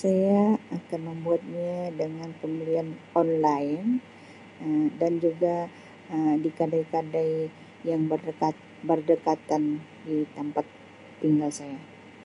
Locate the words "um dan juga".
4.64-5.54